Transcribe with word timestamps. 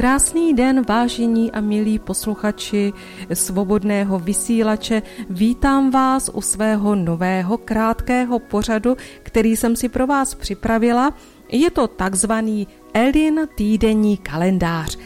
Krásný 0.00 0.54
den, 0.54 0.82
vážení 0.88 1.52
a 1.52 1.60
milí 1.60 1.98
posluchači 1.98 2.92
svobodného 3.34 4.18
vysílače. 4.18 5.02
Vítám 5.30 5.90
vás 5.90 6.30
u 6.34 6.40
svého 6.40 6.94
nového 6.94 7.58
krátkého 7.58 8.38
pořadu, 8.38 8.96
který 9.22 9.56
jsem 9.56 9.76
si 9.76 9.88
pro 9.88 10.06
vás 10.06 10.34
připravila. 10.34 11.14
Je 11.52 11.70
to 11.70 11.88
takzvaný 11.88 12.68
Elin 12.94 13.40
týdenní 13.54 14.16
kalendář. 14.16 14.98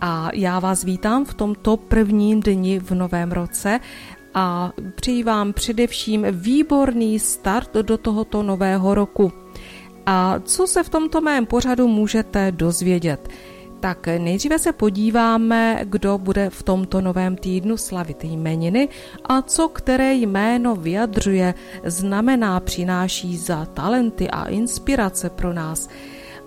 A 0.00 0.30
já 0.34 0.58
vás 0.58 0.84
vítám 0.84 1.24
v 1.24 1.34
tomto 1.34 1.76
prvním 1.76 2.40
dni 2.40 2.78
v 2.78 2.90
novém 2.90 3.32
roce 3.32 3.80
a 4.34 4.72
přeji 4.94 5.22
vám 5.22 5.52
především 5.52 6.26
výborný 6.30 7.18
start 7.18 7.74
do 7.74 7.98
tohoto 7.98 8.42
nového 8.42 8.94
roku. 8.94 9.32
A 10.06 10.40
co 10.44 10.66
se 10.66 10.82
v 10.82 10.88
tomto 10.88 11.20
mém 11.20 11.46
pořadu 11.46 11.88
můžete 11.88 12.52
dozvědět? 12.52 13.28
Tak 13.82 14.06
nejdříve 14.06 14.58
se 14.58 14.72
podíváme, 14.72 15.80
kdo 15.84 16.18
bude 16.18 16.50
v 16.50 16.62
tomto 16.62 17.00
novém 17.00 17.36
týdnu 17.36 17.76
slavit 17.76 18.24
jmeniny 18.24 18.88
a 19.24 19.42
co 19.42 19.68
které 19.68 20.14
jméno 20.14 20.76
vyjadřuje, 20.76 21.54
znamená, 21.84 22.60
přináší 22.60 23.36
za 23.36 23.64
talenty 23.64 24.30
a 24.30 24.44
inspirace 24.44 25.30
pro 25.30 25.52
nás. 25.52 25.88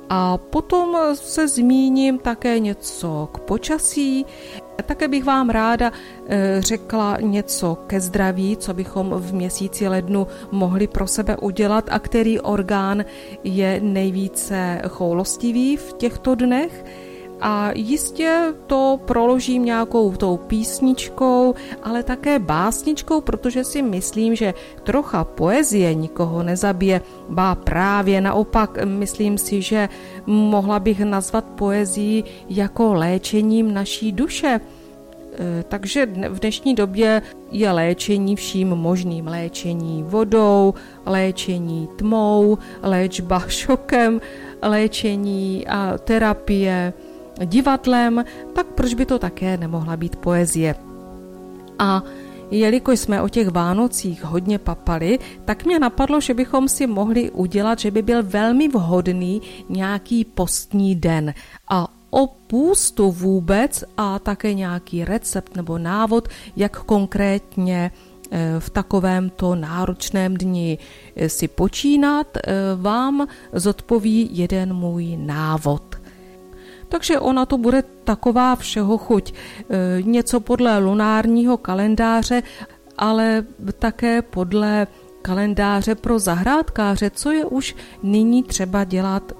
A 0.09 0.37
potom 0.37 0.97
se 1.13 1.47
zmíním 1.47 2.19
také 2.19 2.59
něco 2.59 3.29
k 3.31 3.39
počasí. 3.39 4.25
Také 4.85 5.07
bych 5.07 5.23
vám 5.23 5.49
ráda 5.49 5.91
eh, 6.27 6.57
řekla 6.59 7.17
něco 7.21 7.77
ke 7.87 8.01
zdraví, 8.01 8.57
co 8.57 8.73
bychom 8.73 9.09
v 9.09 9.33
měsíci 9.33 9.87
lednu 9.87 10.27
mohli 10.51 10.87
pro 10.87 11.07
sebe 11.07 11.37
udělat 11.37 11.89
a 11.91 11.99
který 11.99 12.39
orgán 12.39 13.05
je 13.43 13.79
nejvíce 13.83 14.81
choulostivý 14.87 15.77
v 15.77 15.93
těchto 15.93 16.35
dnech 16.35 16.85
a 17.47 17.71
jistě 17.75 18.53
to 18.67 18.99
proložím 19.05 19.65
nějakou 19.65 20.15
tou 20.15 20.37
písničkou, 20.37 21.53
ale 21.83 22.03
také 22.03 22.39
básničkou, 22.39 23.21
protože 23.21 23.63
si 23.63 23.81
myslím, 23.81 24.35
že 24.35 24.53
trocha 24.83 25.23
poezie 25.23 25.93
nikoho 25.93 26.43
nezabije, 26.43 27.01
bá 27.29 27.55
právě 27.55 28.21
naopak, 28.21 28.85
myslím 28.85 29.37
si, 29.37 29.61
že 29.61 29.89
mohla 30.25 30.79
bych 30.79 30.99
nazvat 30.99 31.45
poezii 31.45 32.23
jako 32.49 32.93
léčením 32.93 33.73
naší 33.73 34.11
duše. 34.11 34.59
E, 34.59 35.63
takže 35.63 36.05
v 36.29 36.39
dnešní 36.39 36.75
době 36.75 37.21
je 37.51 37.71
léčení 37.71 38.35
vším 38.35 38.67
možným. 38.69 39.27
Léčení 39.27 40.03
vodou, 40.03 40.73
léčení 41.05 41.89
tmou, 41.95 42.57
léčba 42.81 43.39
šokem, 43.47 44.21
léčení 44.61 45.67
a 45.67 45.97
terapie, 45.97 46.93
divadlem, 47.45 48.25
tak 48.53 48.67
proč 48.67 48.93
by 48.93 49.05
to 49.05 49.19
také 49.19 49.57
nemohla 49.57 49.97
být 49.97 50.15
poezie? 50.15 50.75
A 51.79 52.03
Jelikož 52.51 52.99
jsme 52.99 53.21
o 53.21 53.29
těch 53.29 53.47
Vánocích 53.47 54.23
hodně 54.23 54.59
papali, 54.59 55.19
tak 55.45 55.65
mě 55.65 55.79
napadlo, 55.79 56.21
že 56.21 56.33
bychom 56.33 56.69
si 56.69 56.87
mohli 56.87 57.31
udělat, 57.31 57.79
že 57.79 57.91
by 57.91 58.01
byl 58.01 58.23
velmi 58.23 58.67
vhodný 58.67 59.41
nějaký 59.69 60.25
postní 60.25 60.95
den. 60.95 61.33
A 61.69 61.87
o 62.09 62.27
půstu 62.27 63.11
vůbec 63.11 63.83
a 63.97 64.19
také 64.19 64.53
nějaký 64.53 65.05
recept 65.05 65.55
nebo 65.55 65.77
návod, 65.77 66.27
jak 66.55 66.83
konkrétně 66.83 67.91
eh, 68.31 68.55
v 68.59 68.69
takovémto 68.69 69.55
náročném 69.55 70.37
dni 70.37 70.77
eh, 71.15 71.29
si 71.29 71.47
počínat, 71.47 72.37
eh, 72.37 72.41
vám 72.75 73.27
zodpoví 73.53 74.29
jeden 74.31 74.73
můj 74.73 75.17
návod. 75.17 75.94
Takže 76.89 77.19
ona 77.19 77.45
to 77.45 77.57
bude 77.57 77.83
taková 78.03 78.55
všeho 78.55 78.97
chuť. 78.97 79.33
E, 79.33 80.01
něco 80.01 80.39
podle 80.39 80.77
lunárního 80.77 81.57
kalendáře, 81.57 82.43
ale 82.97 83.45
také 83.79 84.21
podle 84.21 84.87
kalendáře 85.21 85.95
pro 85.95 86.19
zahrádkáře, 86.19 87.09
co 87.09 87.31
je 87.31 87.45
už 87.45 87.75
nyní 88.03 88.43
třeba 88.43 88.83
dělat 88.83 89.31
e, 89.31 89.35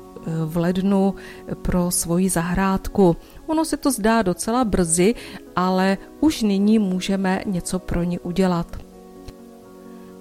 v 0.46 0.58
lednu 0.58 1.16
pro 1.62 1.92
svoji 1.92 2.30
zahrádku. 2.30 3.16
Ono 3.48 3.66
se 3.66 3.78
to 3.78 3.92
zdá 3.92 4.22
docela 4.22 4.66
brzy, 4.66 5.16
ale 5.56 5.98
už 6.20 6.42
nyní 6.42 6.80
můžeme 6.80 7.42
něco 7.46 7.80
pro 7.80 8.04
ní 8.04 8.20
udělat. 8.20 8.85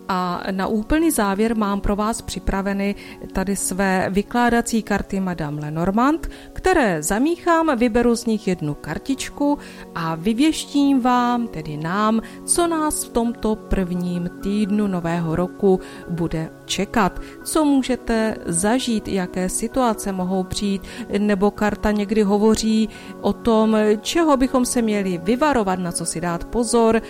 A 0.08 0.42
na 0.50 0.66
úplný 0.66 1.10
závěr 1.10 1.56
mám 1.56 1.80
pro 1.80 1.96
vás 1.96 2.22
připraveny 2.22 2.94
tady 3.32 3.56
své 3.56 4.06
vykládací 4.10 4.82
karty 4.82 5.20
Madame 5.20 5.60
Lenormand, 5.60 6.28
které 6.52 7.02
zamíchám, 7.02 7.78
vyberu 7.78 8.16
z 8.16 8.26
nich 8.26 8.48
jednu 8.48 8.74
kartičku 8.74 9.58
a 9.94 10.14
vyvěštím 10.14 11.00
vám, 11.00 11.48
tedy 11.48 11.76
nám, 11.76 12.20
co 12.44 12.66
nás 12.66 13.04
v 13.04 13.08
tomto 13.08 13.56
prvním 13.56 14.30
týdnu 14.42 14.86
nového 14.86 15.36
roku 15.36 15.80
bude 16.08 16.50
čekat, 16.64 17.20
co 17.44 17.64
můžete 17.64 18.36
zažít, 18.46 19.08
jaké 19.08 19.48
situace 19.48 20.12
mohou 20.12 20.44
přijít, 20.44 20.82
nebo 21.18 21.50
karta 21.50 21.90
někdy 21.90 22.22
hovoří 22.22 22.88
o 23.20 23.32
tom, 23.32 23.76
čeho 24.00 24.36
bychom 24.36 24.66
se 24.66 24.82
měli 24.82 25.18
vyvarovat, 25.18 25.78
na 25.78 25.92
co 25.92 26.06
si 26.06 26.20
dát 26.20 26.44
pozor 26.44 27.02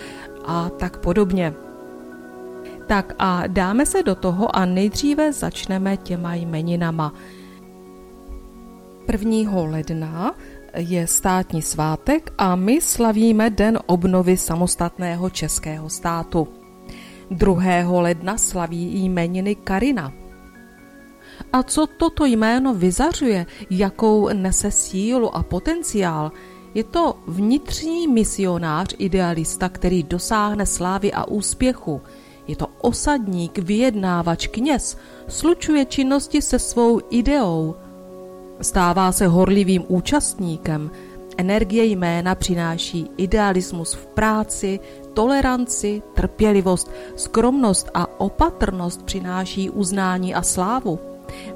a 0.45 0.69
tak 0.69 0.97
podobně. 0.97 1.64
Tak 2.87 3.13
a 3.19 3.47
dáme 3.47 3.85
se 3.85 4.03
do 4.03 4.15
toho 4.15 4.55
a 4.55 4.65
nejdříve 4.65 5.33
začneme 5.33 5.97
těma 5.97 6.35
jmeninama. 6.35 7.13
1. 9.11 9.61
ledna 9.61 10.35
je 10.75 11.07
státní 11.07 11.61
svátek 11.61 12.33
a 12.37 12.55
my 12.55 12.81
slavíme 12.81 13.49
Den 13.49 13.79
obnovy 13.85 14.37
samostatného 14.37 15.29
českého 15.29 15.89
státu. 15.89 16.47
2. 17.31 18.01
ledna 18.01 18.37
slaví 18.37 19.03
jmeniny 19.03 19.55
Karina. 19.55 20.13
A 21.53 21.63
co 21.63 21.87
toto 21.87 22.25
jméno 22.25 22.73
vyzařuje, 22.73 23.45
jakou 23.69 24.29
nese 24.33 24.71
sílu 24.71 25.35
a 25.35 25.43
potenciál, 25.43 26.31
je 26.73 26.83
to 26.83 27.17
vnitřní 27.27 28.07
misionář 28.07 28.95
idealista, 28.97 29.69
který 29.69 30.03
dosáhne 30.03 30.65
slávy 30.65 31.13
a 31.13 31.27
úspěchu– 31.27 32.01
je 32.47 32.55
to 32.55 32.67
osadník, 32.81 33.57
vyjednávač, 33.57 34.47
kněz, 34.47 34.97
slučuje 35.27 35.85
činnosti 35.85 36.41
se 36.41 36.59
svou 36.59 36.99
ideou. 37.09 37.75
Stává 38.61 39.11
se 39.11 39.27
horlivým 39.27 39.83
účastníkem, 39.87 40.91
energie 41.37 41.85
jména 41.85 42.35
přináší 42.35 43.09
idealismus 43.17 43.93
v 43.93 44.05
práci, 44.05 44.79
toleranci, 45.13 46.01
trpělivost, 46.13 46.91
skromnost 47.15 47.89
a 47.93 48.19
opatrnost 48.19 49.03
přináší 49.03 49.69
uznání 49.69 50.35
a 50.35 50.41
slávu. 50.41 50.99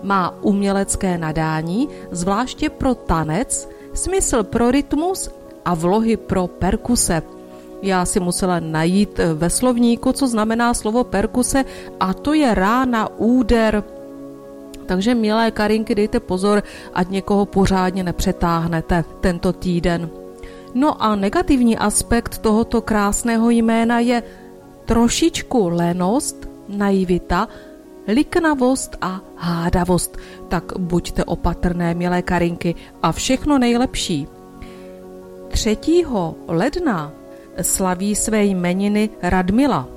Má 0.03 0.36
umělecké 0.41 1.18
nadání, 1.18 1.89
zvláště 2.12 2.69
pro 2.69 2.95
tanec, 2.95 3.69
smysl 3.94 4.44
pro 4.44 4.71
rytmus 4.71 5.30
a 5.65 5.74
vlohy 5.74 6.18
pro 6.18 6.47
perkuse– 6.47 7.21
Já 7.81 8.06
si 8.06 8.20
musela 8.20 8.60
najít 8.60 9.20
ve 9.34 9.50
slovníku, 9.50 10.12
co 10.12 10.28
znamená 10.28 10.74
slovo 10.74 11.04
perkuse 11.04 11.66
a 12.00 12.14
to 12.14 12.34
je 12.34 12.56
rána, 12.56 13.10
úder. 13.18 13.84
Takže 14.86 15.16
milé 15.16 15.52
Karinky, 15.52 15.96
dejte 15.96 16.20
pozor, 16.20 16.64
ať 16.94 17.10
někoho 17.10 17.46
pořádně 17.46 18.04
nepřetáhnete 18.04 19.04
tento 19.22 19.54
týden. 19.54 20.10
No 20.74 21.04
a 21.04 21.16
negativní 21.16 21.78
aspekt 21.78 22.38
tohoto 22.38 22.81
krásného 22.81 23.50
jména 23.50 24.00
je 24.00 24.24
trošičku 24.86 25.70
lenost, 25.70 26.50
naivita, 26.68 27.48
liknavost 28.08 28.98
a 29.02 29.22
hádavost. 29.36 30.18
Tak 30.48 30.64
buďte 30.78 31.24
opatrné, 31.24 31.94
milé 31.94 32.22
Karinky, 32.22 32.75
a 33.04 33.12
všechno 33.12 33.58
nejlepší. 33.58 34.28
3. 35.50 35.78
ledna 36.48 37.19
slaví 37.62 38.16
své 38.16 38.44
jmeniny 38.44 39.10
Radmila. 39.22 39.88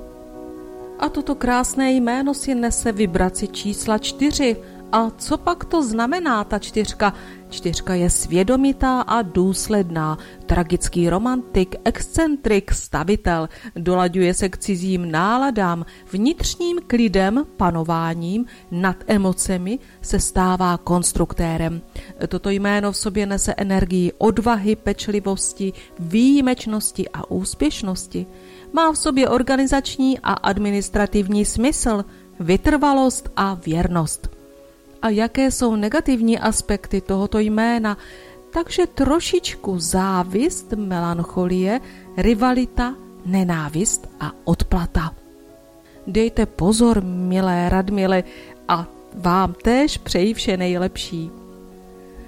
A 0.99 1.09
toto 1.09 1.35
krásné 1.35 1.91
jméno 1.91 2.33
si 2.33 2.55
nese 2.55 2.91
vibraci 2.91 3.47
čísla 3.47 3.97
4, 3.97 4.55
a 4.93 5.09
co 5.17 5.37
pak 5.37 5.65
to 5.65 5.83
znamená 5.83 6.43
ta 6.43 6.59
čtyřka? 6.59 7.13
Čtyřka 7.49 7.93
je 7.93 8.09
svědomitá 8.09 9.01
a 9.01 9.21
důsledná, 9.21 10.17
tragický 10.45 11.09
romantik, 11.09 11.75
excentrik, 11.85 12.71
stavitel, 12.71 13.49
dolaďuje 13.75 14.33
se 14.33 14.49
k 14.49 14.57
cizím 14.57 15.11
náladám, 15.11 15.85
vnitřním 16.11 16.79
klidem, 16.87 17.45
panováním, 17.57 18.45
nad 18.71 18.95
emocemi 19.07 19.79
se 20.01 20.19
stává 20.19 20.77
konstruktérem. 20.77 21.81
Toto 22.27 22.49
jméno 22.49 22.91
v 22.91 22.97
sobě 22.97 23.25
nese 23.25 23.53
energii 23.57 24.11
odvahy, 24.17 24.75
pečlivosti, 24.75 25.73
výjimečnosti 25.99 27.09
a 27.09 27.31
úspěšnosti. 27.31 28.25
Má 28.73 28.91
v 28.91 28.97
sobě 28.97 29.29
organizační 29.29 30.19
a 30.19 30.33
administrativní 30.33 31.45
smysl, 31.45 32.05
vytrvalost 32.39 33.29
a 33.35 33.53
věrnost 33.53 34.32
a 35.03 35.09
jaké 35.09 35.51
jsou 35.51 35.75
negativní 35.75 36.39
aspekty 36.39 37.01
tohoto 37.01 37.39
jména, 37.39 37.97
takže 38.53 38.87
trošičku 38.87 39.79
závist, 39.79 40.73
melancholie, 40.73 41.79
rivalita, 42.17 42.95
nenávist 43.25 44.09
a 44.19 44.31
odplata. 44.43 45.15
Dejte 46.07 46.45
pozor, 46.45 47.03
milé 47.03 47.69
Radmile, 47.69 48.23
a 48.67 48.87
vám 49.13 49.53
též 49.53 49.97
přeji 49.97 50.33
vše 50.33 50.57
nejlepší. 50.57 51.31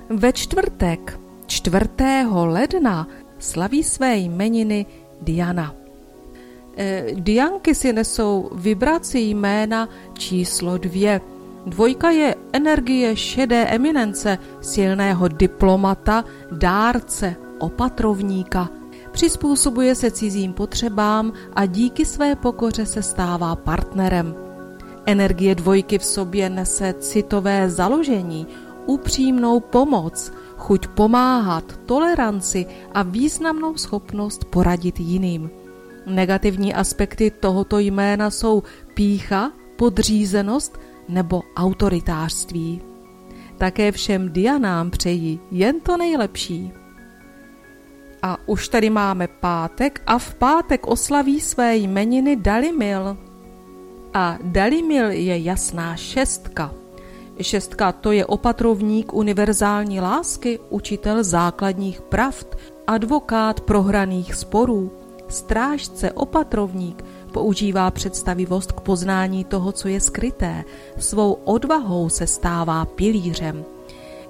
Ve 0.09 0.33
čtvrtek, 0.33 1.19
4. 1.47 1.85
ledna, 2.31 3.07
slaví 3.39 3.83
své 3.83 4.17
jmeniny 4.17 4.85
Diana. 5.21 5.75
E, 6.77 7.05
Dianky 7.13 7.75
si 7.75 7.93
nesou 7.93 8.49
vibraci 8.53 9.19
jména 9.19 9.89
číslo 10.13 10.77
dvě– 10.77 11.21
Dvojka 11.65 12.09
je 12.09 12.35
energie 12.53 13.15
šedé 13.15 13.65
eminence, 13.65 14.37
silného 14.61 15.27
diplomata, 15.27 16.23
dárce, 16.51 17.35
opatrovníka. 17.59 18.69
Přizpůsobuje 19.11 19.95
se 19.95 20.11
cizím 20.11 20.53
potřebám 20.53 21.33
a 21.53 21.65
díky 21.65 22.05
své 22.05 22.35
pokoře 22.35 22.85
se 22.85 23.03
stává 23.03 23.55
partnerem. 23.55 24.35
Energie 25.05 25.55
dvojky 25.55 25.99
v 25.99 26.05
sobě 26.05 26.49
nese 26.49 26.93
citové 26.93 27.69
založení, 27.69 28.47
upřímnou 28.85 29.59
pomoc, 29.59 30.31
chuť 30.57 30.87
pomáhat, 30.87 31.79
toleranci 31.85 32.65
a 32.93 33.03
významnou 33.03 33.77
schopnost 33.77 34.45
poradit 34.45 34.99
jiným. 34.99 35.49
Negativní 36.05 36.73
aspekty 36.73 37.31
tohoto 37.31 37.79
jména 37.79 38.29
jsou 38.29 38.63
pícha, 38.93 39.51
podřízenost 39.75 40.79
nebo 41.07 41.41
autoritářství. 41.55 42.81
Také 43.57 43.91
všem 43.91 44.29
Dianám 44.29 44.91
přeji 44.91 45.39
jen 45.51 45.79
to 45.79 45.97
nejlepší. 45.97 46.71
A 48.21 48.37
už 48.45 48.67
tady 48.67 48.89
máme 48.89 49.27
pátek 49.27 50.01
a 50.07 50.19
v 50.19 50.35
pátek 50.35 50.87
oslaví 50.87 51.41
své 51.41 51.75
jmeniny 51.77 52.35
Dalimil. 52.35 53.17
A 54.13 54.37
Dalimil 54.43 55.11
je 55.11 55.39
jasná 55.39 55.95
šestka. 55.95 56.71
Šestka 57.41 57.91
to 57.91 58.11
je 58.11 58.25
opatrovník 58.25 59.13
univerzální 59.13 59.99
lásky, 59.99 60.59
učitel 60.69 61.23
základních 61.23 62.01
pravd, 62.01 62.55
advokát 62.87 63.61
prohraných 63.61 64.35
sporů, 64.35 64.91
strážce, 65.27 66.11
opatrovník, 66.11 67.05
používá 67.35 67.91
představivost 67.91 68.71
k 68.71 68.79
poznání 68.79 69.43
toho, 69.43 69.71
co 69.71 69.87
je 69.87 69.99
skryté, 69.99 70.63
svou 70.97 71.33
odvahou 71.43 72.09
se 72.09 72.27
stává 72.27 72.85
pilířem. 72.85 73.65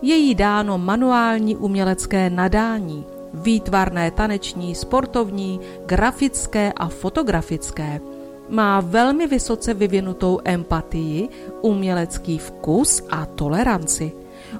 Je 0.02 0.16
jí 0.16 0.36
dáno 0.36 0.78
manuální 0.78 1.56
umělecké 1.56 2.30
nadání, 2.30 3.06
výtvarné 3.34 4.12
taneční, 4.12 4.75
sportovní, 4.75 5.60
grafické 5.86 6.74
a 6.74 6.88
fotografické. 6.88 8.02
Má 8.50 8.81
velmi 8.81 9.28
vysoce 9.28 9.74
vyvinutou 9.74 10.40
empatii, 10.46 11.30
umělecký 11.62 12.38
vkus 12.38 13.06
a 13.10 13.25
toleranci. 13.25 14.12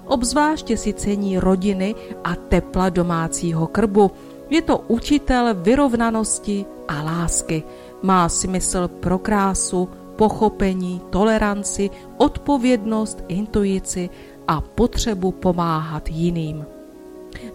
Obzvláště 0.06 0.78
si 0.78 0.94
cení 0.94 1.40
rodiny 1.40 1.96
a 2.24 2.36
tepla 2.36 2.90
domácího 2.90 3.68
krbu. 3.68 4.12
Je 4.50 4.62
to 4.62 4.78
učitel 4.78 5.50
vyrovnanosti 5.54 6.66
a 6.88 7.02
lásky 7.02 7.64
má 8.06 8.30
smysl 8.30 8.88
pro 8.88 9.18
krásu, 9.18 9.90
pochopení, 10.16 11.02
toleranci, 11.10 11.90
odpovědnost, 12.18 13.24
intuici 13.28 14.10
a 14.48 14.62
potřebu 14.62 15.32
pomáhat 15.32 16.10
jiným. 16.10 16.66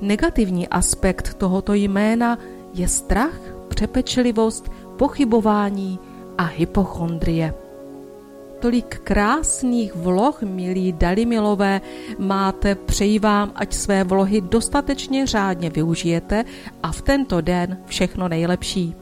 Negativní 0.00 0.68
aspekt 0.68 1.34
tohoto 1.34 1.74
jména 1.74 2.38
je 2.74 2.88
strach, 2.88 3.40
přepečlivost, 3.68 4.70
pochybování 4.96 5.98
a 6.38 6.42
hypochondrie. 6.42 7.54
Tolik 8.60 9.00
krásných 9.04 9.96
vloh, 9.96 10.42
milí 10.42 10.92
Dalimilové, 10.92 11.80
máte, 12.18 12.74
přeji 12.74 13.18
vám, 13.18 13.52
ať 13.54 13.72
své 13.72 14.04
vlohy 14.04 14.40
dostatečně 14.40 15.26
řádně 15.26 15.70
využijete 15.70 16.44
a 16.82 16.92
v 16.92 17.02
tento 17.02 17.40
den 17.40 17.78
všechno 17.86 18.28
nejlepší. 18.28 18.99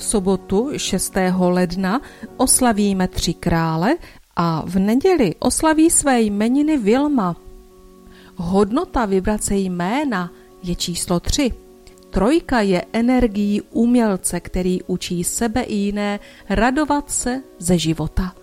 V 0.00 0.04
sobotu 0.04 0.70
6. 0.76 1.12
ledna 1.38 2.00
oslavíme 2.36 3.08
tři 3.08 3.34
krále 3.34 3.96
a 4.36 4.62
v 4.66 4.78
neděli 4.78 5.34
oslaví 5.38 5.90
své 5.90 6.20
jmeniny 6.20 6.76
Vilma. 6.76 7.36
Hodnota 8.36 9.06
vibrace 9.06 9.56
jména 9.56 10.30
je 10.62 10.74
číslo 10.74 11.20
3. 11.20 11.52
Trojka 12.10 12.60
je 12.60 12.84
energií 12.92 13.62
umělce, 13.70 14.40
který 14.40 14.82
učí 14.82 15.24
sebe 15.24 15.62
i 15.62 15.74
jiné 15.74 16.20
radovat 16.48 17.10
se 17.10 17.42
ze 17.58 17.78
života. 17.78 18.34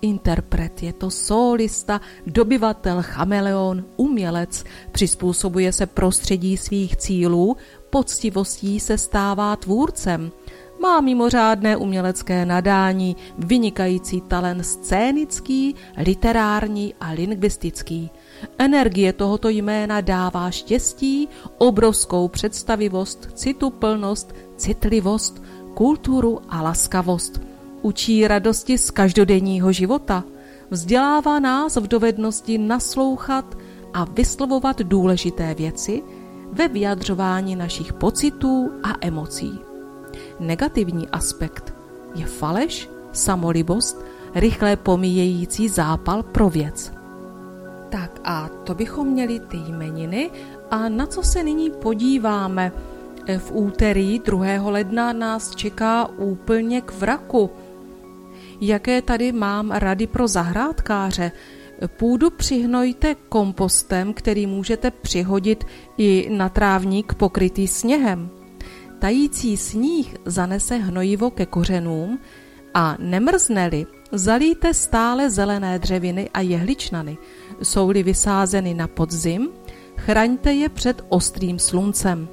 Interpret 0.00 0.82
je 0.82 0.92
to 0.92 1.10
solista, 1.10 2.00
dobyvatel, 2.26 3.02
chameleon, 3.02 3.84
umělec, 3.96 4.64
přizpůsobuje 4.92 5.72
se 5.72 5.86
prostředí 5.86 6.56
svých 6.56 6.96
cílů, 6.96 7.56
poctivostí 7.90 8.80
se 8.80 8.98
stává 8.98 9.56
tvůrcem, 9.56 10.32
má 10.80 11.00
mimořádné 11.00 11.76
umělecké 11.76 12.46
nadání, 12.46 13.16
vynikající 13.38 14.20
talent 14.20 14.62
scénický, 14.62 15.74
literární 15.96 16.94
a 17.00 17.10
lingvistický. 17.10 18.10
Energie 18.58 19.12
tohoto 19.12 19.48
jména 19.48 20.00
dává 20.00 20.50
štěstí, 20.50 21.28
obrovskou 21.58 22.28
představivost, 22.28 23.28
cituplnost, 23.34 24.34
citlivost, 24.56 25.42
kulturu 25.74 26.40
a 26.48 26.62
laskavost. 26.62 27.40
Učí 27.82 28.28
radosti 28.28 28.78
z 28.78 28.90
každodenního 28.90 29.72
života. 29.72 30.24
Vzdělává 30.70 31.40
nás 31.40 31.76
v 31.76 31.88
dovednosti 31.88 32.58
naslouchat 32.58 33.58
a 33.94 34.04
vyslovovat 34.04 34.78
důležité 34.78 35.54
věci 35.54 36.02
ve 36.52 36.68
vyjadřování 36.68 37.56
našich 37.56 37.92
pocitů 37.92 38.70
a 38.82 38.88
emocí. 39.00 39.69
Negativní 40.40 41.08
aspekt 41.08 41.74
je 42.14 42.26
faleš, 42.26 42.88
samolibost, 43.12 44.04
rychle 44.34 44.76
pomíjející 44.76 45.68
zápal 45.68 46.22
pro 46.22 46.50
věc. 46.50 46.92
Tak 47.90 48.20
a 48.24 48.48
to 48.64 48.74
bychom 48.74 49.08
měli 49.08 49.40
ty 49.40 49.56
jmeniny 49.56 50.30
a 50.70 50.88
na 50.88 51.06
co 51.06 51.22
se 51.22 51.42
nyní 51.42 51.70
podíváme. 51.70 52.72
V 53.38 53.52
úterý 53.52 54.18
2. 54.18 54.70
ledna 54.70 55.12
nás 55.12 55.54
čeká 55.54 56.06
úplně 56.06 56.80
k 56.80 56.92
vraku. 56.92 57.50
Jaké 58.60 59.02
tady 59.02 59.32
mám 59.32 59.70
rady 59.70 60.06
pro 60.06 60.28
zahrádkáře? 60.28 61.32
Půdu 61.96 62.30
přihnojte 62.30 63.14
kompostem, 63.28 64.12
který 64.12 64.46
můžete 64.46 64.90
přihodit 64.90 65.64
i 65.98 66.28
na 66.30 66.48
trávník 66.48 67.14
pokrytý 67.14 67.68
sněhem. 67.68 68.39
Tající 69.00 69.56
sníh 69.56 70.16
zanese 70.24 70.76
hnojivo 70.76 71.30
ke 71.30 71.46
kořenům 71.46 72.18
a 72.74 72.96
nemrzneli, 72.98 73.86
zalíte 74.12 74.74
stále 74.74 75.30
zelené 75.30 75.78
dřeviny 75.78 76.30
a 76.34 76.40
jehličnany. 76.40 77.18
Jsou-li 77.62 78.02
vysázeny 78.02 78.74
na 78.74 78.86
podzim, 78.86 79.48
chraňte 79.96 80.52
je 80.52 80.68
před 80.68 81.04
ostrým 81.08 81.58
sluncem. 81.58 82.28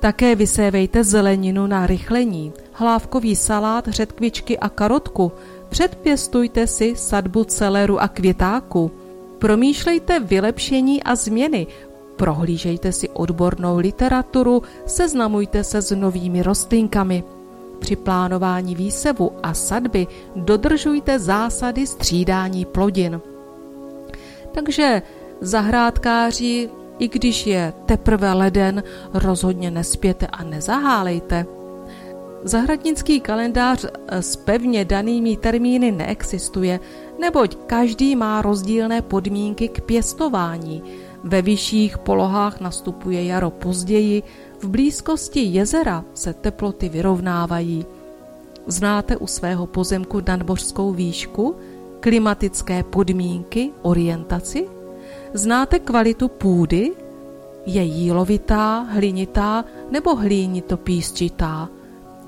Také 0.00 0.34
vysévejte 0.34 1.04
zeleninu 1.04 1.66
na 1.66 1.86
rychlení, 1.86 2.52
hlávkový 2.72 3.36
salát, 3.36 3.88
řetkvičky 3.88 4.58
a 4.58 4.68
karotku. 4.68 5.32
Předpěstujte 5.68 6.66
si 6.66 6.96
sadbu 6.96 7.44
celeru 7.44 8.00
a 8.00 8.08
květáku. 8.08 8.90
Promýšlejte 9.38 10.20
vylepšení 10.20 11.02
a 11.02 11.16
změny, 11.16 11.66
prohlížejte 12.18 12.92
si 12.92 13.08
odbornou 13.08 13.78
literaturu, 13.78 14.62
seznamujte 14.86 15.64
se 15.64 15.82
s 15.82 15.96
novými 15.96 16.42
rostlinkami. 16.42 17.24
Při 17.78 17.96
plánování 17.96 18.74
výsevu 18.74 19.30
a 19.42 19.54
sadby 19.54 20.06
dodržujte 20.36 21.18
zásady 21.18 21.86
střídání 21.86 22.64
plodin. 22.64 23.20
Takže 24.52 25.02
zahrádkáři, 25.40 26.70
i 26.98 27.08
když 27.08 27.46
je 27.46 27.72
teprve 27.86 28.32
leden, 28.32 28.82
rozhodně 29.14 29.70
nespěte 29.70 30.26
a 30.26 30.44
nezahálejte. 30.44 31.46
Zahradnický 32.42 33.20
kalendář 33.20 33.86
s 34.10 34.36
pevně 34.36 34.84
danými 34.84 35.36
termíny 35.36 35.90
neexistuje, 35.90 36.80
neboť 37.20 37.56
každý 37.66 38.16
má 38.16 38.42
rozdílné 38.42 39.02
podmínky 39.02 39.68
k 39.68 39.80
pěstování. 39.80 40.82
Ve 41.28 41.42
vyšších 41.42 41.98
polohách 41.98 42.60
nastupuje 42.60 43.24
jaro 43.24 43.50
později, 43.50 44.22
v 44.60 44.68
blízkosti 44.68 45.40
jezera 45.40 46.04
se 46.14 46.32
teploty 46.32 46.88
vyrovnávají. 46.88 47.86
Znáte 48.66 49.16
u 49.16 49.26
svého 49.26 49.66
pozemku 49.66 50.20
nadmořskou 50.28 50.92
výšku, 50.92 51.56
klimatické 52.00 52.82
podmínky, 52.82 53.70
orientaci? 53.82 54.68
Znáte 55.34 55.78
kvalitu 55.78 56.28
půdy? 56.28 56.92
Je 57.66 57.82
jílovitá, 57.82 58.80
hlinitá 58.80 59.64
nebo 59.90 60.16
hlínitopísčitá? 60.16 61.68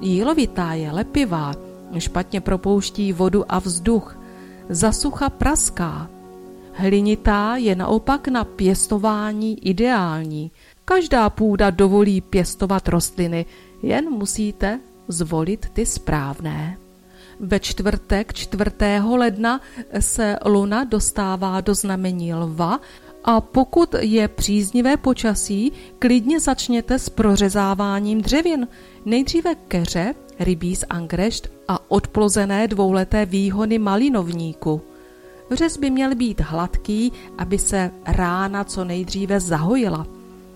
Jílovitá 0.00 0.72
je 0.72 0.92
lepivá, 0.92 1.54
špatně 1.98 2.40
propouští 2.40 3.12
vodu 3.12 3.44
a 3.48 3.58
vzduch, 3.58 4.18
zasucha 4.68 5.30
praská. 5.30 6.19
Hlinitá 6.80 7.56
je 7.56 7.74
naopak 7.76 8.28
na 8.28 8.44
pěstování 8.44 9.68
ideální. 9.68 10.50
Každá 10.84 11.30
půda 11.30 11.70
dovolí 11.70 12.20
pěstovat 12.20 12.88
rostliny, 12.88 13.46
jen 13.82 14.10
musíte 14.10 14.80
zvolit 15.08 15.68
ty 15.72 15.86
správné. 15.86 16.78
Ve 17.40 17.60
čtvrtek 17.60 18.32
4. 18.34 18.70
ledna 19.16 19.60
se 20.00 20.36
luna 20.46 20.84
dostává 20.84 21.60
do 21.60 21.74
znamení 21.74 22.34
lva 22.34 22.80
a 23.24 23.40
pokud 23.40 23.94
je 24.00 24.28
příznivé 24.28 24.96
počasí, 24.96 25.72
klidně 25.98 26.40
začněte 26.40 26.98
s 26.98 27.08
prořezáváním 27.08 28.20
dřevin. 28.20 28.68
Nejdříve 29.04 29.54
keře, 29.54 30.14
rybí 30.38 30.76
z 30.76 30.84
angrešt 30.90 31.48
a 31.68 31.90
odplozené 31.90 32.68
dvouleté 32.68 33.26
výhony 33.26 33.78
malinovníku. 33.78 34.89
Řez 35.50 35.76
by 35.76 35.90
měl 35.90 36.14
být 36.14 36.40
hladký, 36.40 37.12
aby 37.38 37.58
se 37.58 37.90
rána 38.06 38.64
co 38.64 38.84
nejdříve 38.84 39.40
zahojila. 39.40 40.06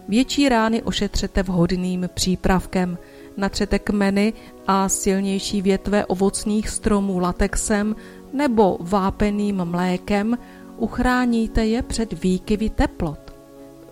Větší 0.09 0.49
rány 0.49 0.83
ošetřete 0.83 1.43
vhodným 1.43 2.09
přípravkem. 2.15 2.99
Natřete 3.37 3.79
kmeny 3.79 4.33
a 4.67 4.89
silnější 4.89 5.63
větve 5.63 6.07
ovocných 6.07 6.69
stromů 6.69 7.19
latexem 7.19 7.97
nebo 8.33 8.79
vápeným 8.81 9.65
mlékem, 9.65 10.39
uchráníte 10.77 11.67
je 11.67 11.83
před 11.83 12.23
výkyvy 12.23 12.71
teplot. 12.71 13.35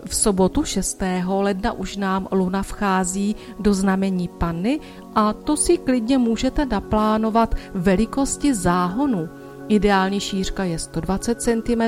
V 0.05 0.15
sobotu 0.15 0.63
6. 0.63 1.03
ledna 1.27 1.71
už 1.71 1.97
nám 1.97 2.27
luna 2.31 2.63
vchází 2.63 3.35
do 3.59 3.73
znamení 3.73 4.27
Panny 4.27 4.79
a 5.15 5.33
to 5.33 5.57
si 5.57 5.77
klidně 5.77 6.17
můžete 6.17 6.65
naplánovat 6.65 7.55
velikosti 7.73 8.53
záhonu. 8.53 9.29
Ideální 9.67 10.19
šířka 10.19 10.63
je 10.63 10.79
120 10.79 11.41
cm 11.41 11.81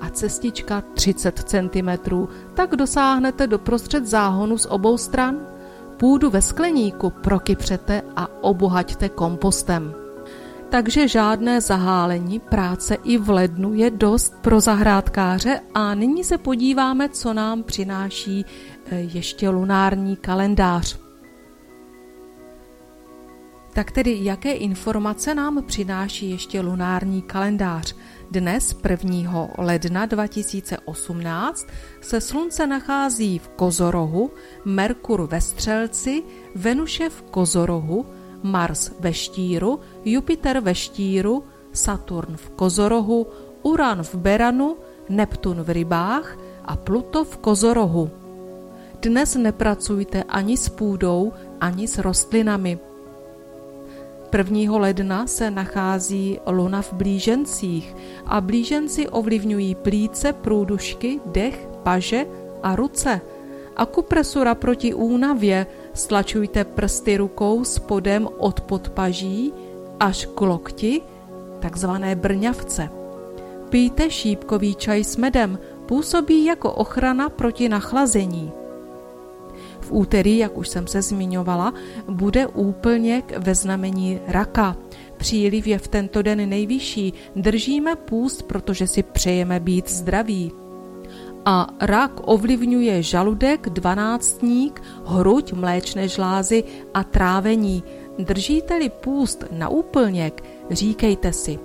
a 0.00 0.10
cestička 0.10 0.82
30 0.94 1.38
cm, 1.38 2.26
tak 2.54 2.76
dosáhnete 2.76 3.46
do 3.46 3.58
prostřed 3.58 4.06
záhonu 4.06 4.58
z 4.58 4.66
obou 4.70 4.98
stran. 4.98 5.40
Půdu 5.96 6.30
ve 6.30 6.42
skleníku 6.42 7.10
prokypřete 7.10 8.02
a 8.16 8.28
obohaťte 8.42 9.08
kompostem 9.08 9.94
takže 10.74 11.08
žádné 11.08 11.60
zahálení 11.60 12.40
práce 12.40 12.94
i 13.04 13.18
v 13.18 13.30
lednu 13.30 13.74
je 13.74 13.90
dost 13.90 14.34
pro 14.40 14.60
zahrádkáře 14.60 15.60
a 15.74 15.94
nyní 15.94 16.24
se 16.24 16.38
podíváme, 16.38 17.08
co 17.08 17.34
nám 17.34 17.62
přináší 17.62 18.44
eh, 18.86 18.96
ještě 18.96 19.48
lunární 19.48 20.16
kalendář. 20.16 21.03
Tak 23.74 23.90
tedy, 23.90 24.18
jaké 24.22 24.52
informace 24.52 25.34
nám 25.34 25.62
přináší 25.62 26.30
ještě 26.30 26.60
lunární 26.60 27.22
kalendář? 27.22 27.94
Dnes, 28.30 28.76
1. 28.90 29.48
ledna 29.58 30.06
2018, 30.06 31.66
se 32.00 32.20
Slunce 32.20 32.66
nachází 32.66 33.38
v 33.38 33.48
Kozorohu, 33.48 34.30
Merkur 34.64 35.26
ve 35.26 35.40
Střelci, 35.40 36.22
Venuše 36.54 37.10
v 37.10 37.22
Kozorohu, 37.22 38.06
Mars 38.42 38.90
ve 39.00 39.12
štíru, 39.12 39.80
Jupiter 40.04 40.60
ve 40.60 40.74
štíru, 40.74 41.44
Saturn 41.72 42.36
v 42.36 42.50
kozorohu, 42.50 43.26
Uran 43.62 44.02
v 44.02 44.14
beranu, 44.14 44.76
Neptun 45.08 45.62
v 45.62 45.70
rybách 45.70 46.38
a 46.64 46.76
Pluto 46.76 47.24
v 47.24 47.36
kozorohu. 47.38 48.10
Dnes 49.02 49.34
nepracujte 49.34 50.22
ani 50.22 50.56
s 50.56 50.68
půdou, 50.68 51.32
ani 51.60 51.88
s 51.88 51.98
rostlinami. 51.98 52.93
1. 54.38 54.78
ledna 54.78 55.26
se 55.26 55.50
nachází 55.50 56.40
luna 56.46 56.82
v 56.82 56.92
blížencích 56.92 57.96
a 58.26 58.40
blíženci 58.40 59.08
ovlivňují 59.08 59.74
plíce, 59.74 60.32
průdušky, 60.32 61.20
dech, 61.26 61.68
paže 61.82 62.26
a 62.62 62.76
ruce. 62.76 63.20
Akupresura 63.76 64.54
proti 64.54 64.94
únavě 64.94 65.66
Stlačujte 65.94 66.64
prsty 66.64 67.16
rukou 67.16 67.64
spodem 67.64 68.28
od 68.38 68.60
podpaží 68.60 69.52
až 70.00 70.26
k 70.26 70.40
lokti, 70.40 71.02
takzvané 71.60 72.14
brňavce. 72.14 72.90
Pijte 73.70 74.10
šípkový 74.10 74.74
čaj 74.74 75.04
s 75.04 75.16
medem, 75.16 75.58
působí 75.86 76.44
jako 76.44 76.72
ochrana 76.72 77.28
proti 77.28 77.68
nachlazení. 77.68 78.63
V 79.84 79.92
úterý, 79.92 80.38
jak 80.38 80.58
už 80.58 80.68
jsem 80.68 80.86
se 80.86 81.02
zmiňovala, 81.02 81.74
bude 82.08 82.46
úplněk 82.46 83.38
ve 83.38 83.54
znamení 83.54 84.20
raka. 84.26 84.76
Příliv 85.16 85.66
je 85.66 85.78
v 85.78 85.88
tento 85.88 86.22
den 86.22 86.48
nejvyšší, 86.48 87.12
držíme 87.36 87.96
půst, 87.96 88.42
protože 88.42 88.86
si 88.86 89.02
přejeme 89.02 89.60
být 89.60 89.90
zdraví 89.90 90.52
a 91.44 91.68
rak 91.80 92.20
ovlivňuje 92.24 93.02
žaludek, 93.02 93.68
dvanáctník, 93.68 94.82
hruď, 95.04 95.52
mléčné 95.52 96.08
žlázy 96.08 96.64
a 96.94 97.04
trávení. 97.04 97.84
Držíte-li 98.18 98.88
půst 98.88 99.44
na 99.50 99.68
úplněk, 99.68 100.44
říkejte 100.70 101.32
si, 101.32 101.58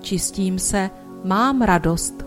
čistím 0.00 0.58
se, 0.58 0.90
mám 1.24 1.62
radost. 1.62 2.25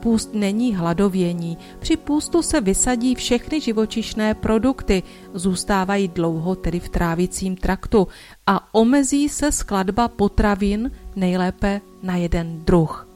Půst 0.00 0.34
není 0.34 0.74
hladovění. 0.74 1.58
Při 1.78 1.96
půstu 1.96 2.42
se 2.42 2.60
vysadí 2.60 3.14
všechny 3.14 3.60
živočišné 3.60 4.34
produkty, 4.34 5.02
zůstávají 5.34 6.08
dlouho 6.08 6.54
tedy 6.54 6.80
v 6.80 6.88
trávicím 6.88 7.56
traktu 7.56 8.08
a 8.46 8.74
omezí 8.74 9.28
se 9.28 9.52
skladba 9.52 10.08
potravin 10.08 10.90
nejlépe 11.16 11.80
na 12.02 12.16
jeden 12.16 12.64
druh. 12.64 13.06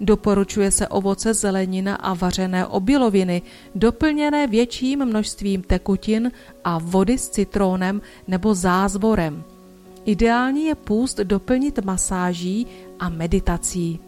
Doporučuje 0.00 0.70
se 0.70 0.88
ovoce, 0.88 1.34
zelenina 1.34 1.94
a 1.94 2.14
vařené 2.14 2.66
obiloviny, 2.66 3.42
doplněné 3.74 4.46
větším 4.46 5.04
množstvím 5.04 5.62
tekutin 5.62 6.32
a 6.64 6.78
vody 6.78 7.18
s 7.18 7.28
citrónem 7.28 8.00
nebo 8.28 8.54
zázvorem. 8.54 9.44
Ideální 10.04 10.64
je 10.64 10.74
půst 10.74 11.18
doplnit 11.18 11.84
masáží 11.84 12.66
a 12.98 13.08
meditací. 13.08 14.00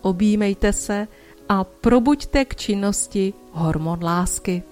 Objímejte 0.00 0.72
se 0.72 1.08
a 1.48 1.64
probuďte 1.64 2.44
k 2.44 2.56
činnosti 2.56 3.34
hormon 3.52 4.04
lásky. 4.04 4.62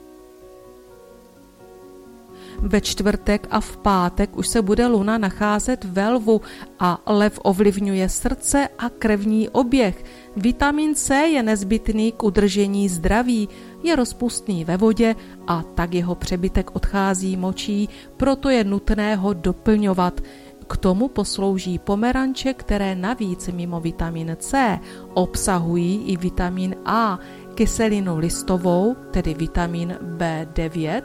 Ve 2.58 2.80
čtvrtek 2.80 3.46
a 3.50 3.60
v 3.60 3.76
pátek 3.76 4.36
už 4.36 4.48
se 4.48 4.62
bude 4.62 4.86
luna 4.86 5.18
nacházet 5.18 5.84
ve 5.84 6.08
lvu 6.08 6.40
a 6.80 6.98
lev 7.06 7.40
ovlivňuje 7.42 8.08
srdce 8.08 8.68
a 8.78 8.88
krevní 8.88 9.48
oběh. 9.48 10.04
Vitamin 10.36 10.94
C 10.94 11.14
je 11.14 11.42
nezbytný 11.42 12.12
k 12.12 12.22
udržení 12.22 12.88
zdraví. 12.88 13.48
Je 13.82 13.96
rozpustný 13.96 14.64
ve 14.64 14.76
vodě 14.76 15.14
a 15.46 15.62
tak 15.62 15.94
jeho 15.94 16.14
přebytek 16.14 16.76
odchází 16.76 17.36
močí, 17.36 17.88
proto 18.16 18.48
je 18.48 18.64
nutné 18.64 19.16
ho 19.16 19.32
doplňovat. 19.32 20.20
K 20.68 20.76
tomu 20.76 21.08
poslouží 21.08 21.78
pomeranče, 21.78 22.54
které 22.54 22.94
navíc 22.94 23.48
mimo 23.48 23.80
vitamin 23.80 24.36
C 24.40 24.78
obsahují 25.14 26.04
i 26.06 26.16
vitamin 26.16 26.76
A, 26.84 27.18
kyselinu 27.54 28.18
listovou, 28.18 28.96
tedy 29.10 29.34
vitamin 29.34 29.98
B9 30.16 31.02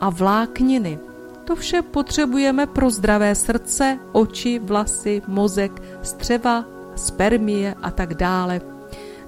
a 0.00 0.10
vlákniny. 0.10 0.98
To 1.44 1.56
vše 1.56 1.82
potřebujeme 1.82 2.66
pro 2.66 2.90
zdravé 2.90 3.34
srdce, 3.34 3.98
oči, 4.12 4.58
vlasy, 4.58 5.22
mozek, 5.26 5.82
střeva, 6.02 6.64
spermie 6.96 7.74
a 7.82 7.90
tak 7.90 8.14
dále. 8.14 8.60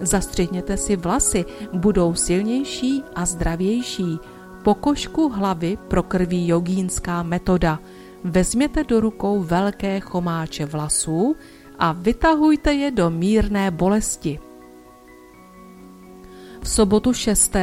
Zastřihněte 0.00 0.76
si 0.76 0.97
vlasy, 0.97 1.45
budou 1.73 2.14
silnější 2.14 3.02
a 3.14 3.26
zdravější. 3.26 4.19
Pokožku 4.62 5.28
hlavy 5.28 5.78
prokrví 5.88 6.49
jogínská 6.49 7.23
metoda. 7.23 7.78
Vezměte 8.25 8.85
do 8.85 9.00
rukou 9.00 9.43
velké 9.43 10.00
chomáče 10.00 10.66
vlasů 10.66 11.37
a 11.78 11.93
vytahujte 11.93 12.73
je 12.73 12.90
do 12.90 13.11
mírné 13.11 13.71
bolesti. 13.71 14.38
V 16.62 16.69
sobotu 16.69 17.12
6. 17.12 17.57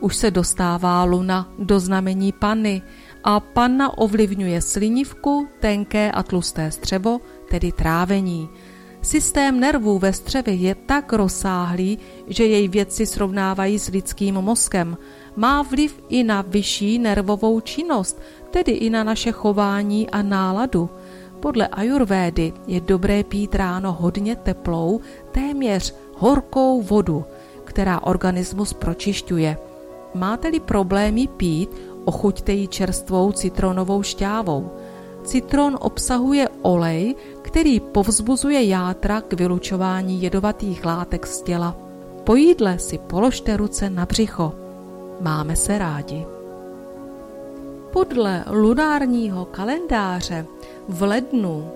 už 0.00 0.16
se 0.16 0.30
dostává 0.30 1.04
luna 1.04 1.52
do 1.58 1.80
znamení 1.80 2.32
Panny 2.32 2.82
a 3.24 3.40
Panna 3.40 3.98
ovlivňuje 3.98 4.60
slinivku, 4.60 5.48
tenké 5.60 6.10
a 6.10 6.22
tlusté 6.22 6.70
střevo, 6.70 7.20
tedy 7.50 7.72
trávení. 7.72 8.48
Systém 9.02 9.60
nervů 9.60 9.98
ve 9.98 10.12
střevě 10.12 10.54
je 10.54 10.74
tak 10.74 11.12
rozsáhlý, 11.12 11.98
že 12.26 12.46
jej 12.46 12.68
vědci 12.68 13.06
srovnávají 13.06 13.78
s 13.78 13.88
lidským 13.88 14.34
mozkem. 14.34 14.98
Má 15.36 15.62
vliv 15.62 16.02
i 16.08 16.24
na 16.24 16.42
vyšší 16.42 16.98
nervovou 16.98 17.60
činnost, 17.60 18.20
tedy 18.52 18.72
i 18.72 18.90
na 18.90 19.04
naše 19.04 19.32
chování 19.32 20.10
a 20.10 20.22
náladu. 20.22 20.90
Podle 21.40 21.66
ajurvédy 21.66 22.52
je 22.66 22.80
dobré 22.80 23.24
pít 23.24 23.54
ráno 23.54 23.92
hodně 23.92 24.36
teplou, 24.36 25.00
téměř 25.32 25.94
horkou 26.16 26.82
vodu, 26.82 27.24
která 27.64 28.02
organismus 28.02 28.72
pročišťuje. 28.72 29.58
Máte-li 30.14 30.60
problémy 30.60 31.26
pít, 31.26 31.70
ochuťte 32.04 32.52
ji 32.52 32.68
čerstvou 32.68 33.32
citronovou 33.32 34.02
šťávou. 34.02 34.70
Citron 35.24 35.78
obsahuje 35.80 36.48
olej, 36.62 37.14
který 37.42 37.80
povzbuzuje 37.80 38.64
játra 38.64 39.20
k 39.20 39.32
vylučování 39.32 40.22
jedovatých 40.22 40.84
látek 40.84 41.26
z 41.26 41.42
těla. 41.42 41.76
Po 42.24 42.36
jídle 42.36 42.78
si 42.78 42.98
položte 42.98 43.56
ruce 43.56 43.90
na 43.90 44.06
břicho. 44.06 44.52
Máme 45.20 45.56
se 45.56 45.78
rádi. 45.78 46.31
Podle 47.92 48.44
lunárního 48.50 49.44
kalendáře 49.44 50.46
v 50.88 51.02
lednu 51.02 51.70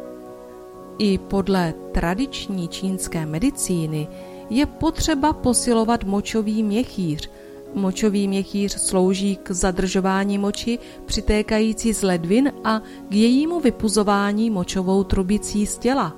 i 0.99 1.18
podle 1.18 1.75
tradiční 1.92 2.68
čínské 2.68 3.26
medicíny 3.26 4.08
je 4.50 4.66
potřeba 4.66 5.32
posilovat 5.32 6.04
močový 6.04 6.62
měchýř. 6.62 7.30
Močový 7.75 8.28
měchýř 8.28 8.78
slouží 8.80 9.37
k 9.37 9.50
zadržování 9.50 10.38
moči 10.38 10.78
přitékající 11.06 11.94
z 11.94 12.02
ledvin 12.02 12.52
a 12.64 12.82
k 13.08 13.14
jejímu 13.14 13.61
vypuzování 13.61 14.50
močovou 14.50 15.04
trubicí 15.04 15.66
z 15.66 15.78
těla. 15.78 16.16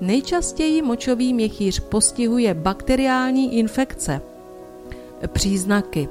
Nejčastěji 0.00 0.82
močový 0.82 1.34
měchýř 1.34 1.80
postihuje 1.80 2.54
bakteriální 2.54 3.58
infekce. 3.58 4.22
Příznaky 5.32 6.08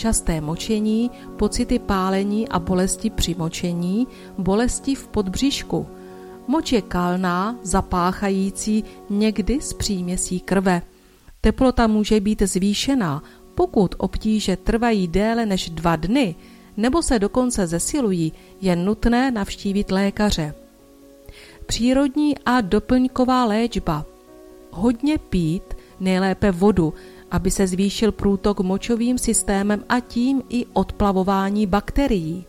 časté 0.00 0.40
močení, 0.40 1.10
pocity 1.36 1.78
pálení 1.78 2.48
a 2.48 2.58
bolesti 2.58 3.10
při 3.10 3.34
močení, 3.38 4.06
bolesti 4.38 4.94
v 4.94 5.08
podbříšku. 5.08 5.86
Moč 6.48 6.72
je 6.72 6.82
kalná, 6.82 7.56
zapáchající 7.62 8.84
někdy 9.10 9.60
s 9.60 9.72
příměsí 9.72 10.40
krve. 10.40 10.82
Teplota 11.40 11.86
může 11.86 12.20
být 12.20 12.42
zvýšená, 12.42 13.22
pokud 13.54 13.94
obtíže 13.98 14.56
trvají 14.56 15.08
déle 15.08 15.46
než 15.46 15.70
dva 15.70 15.96
dny 15.96 16.34
nebo 16.76 17.02
se 17.02 17.18
dokonce 17.18 17.66
zesilují, 17.66 18.32
je 18.60 18.76
nutné 18.76 19.30
navštívit 19.30 19.90
lékaře. 19.90 20.54
Přírodní 21.66 22.38
a 22.38 22.60
doplňková 22.60 23.44
léčba. 23.44 24.06
Hodně 24.70 25.18
pít, 25.18 25.74
nejlépe 26.00 26.50
vodu, 26.50 26.94
aby 27.30 27.50
se 27.50 27.66
zvýšil 27.66 28.12
průtok 28.12 28.60
močovým 28.60 29.18
systémem 29.18 29.84
a 29.88 30.00
tím 30.00 30.42
i 30.48 30.66
odplavování 30.72 31.66
bakterií. 31.66 32.44